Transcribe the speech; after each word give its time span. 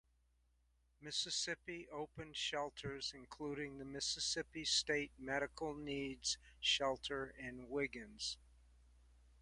Mississippi 0.99 1.87
opened 1.91 2.35
shelters 2.35 3.11
including 3.13 3.77
the 3.77 3.85
Mississippi 3.85 4.65
State 4.65 5.11
Medical 5.19 5.75
Needs 5.75 6.39
Shelter 6.59 7.35
in 7.37 7.69
Wiggins. 7.69 8.39